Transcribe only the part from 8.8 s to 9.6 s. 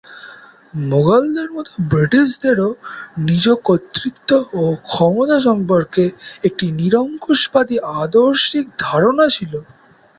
ধারণা ছিল।